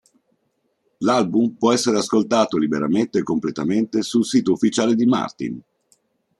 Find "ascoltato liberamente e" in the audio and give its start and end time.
1.99-3.23